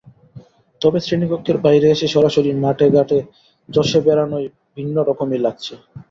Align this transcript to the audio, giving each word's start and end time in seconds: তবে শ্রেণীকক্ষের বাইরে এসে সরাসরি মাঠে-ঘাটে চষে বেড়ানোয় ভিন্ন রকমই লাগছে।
তবে 0.81 0.99
শ্রেণীকক্ষের 0.99 1.57
বাইরে 1.57 1.87
এসে 1.89 2.07
সরাসরি 2.07 2.49
মাঠে-ঘাটে 2.63 3.17
চষে 3.69 3.99
বেড়ানোয় 4.01 4.47
ভিন্ন 4.75 4.95
রকমই 5.09 5.39
লাগছে। 5.39 5.73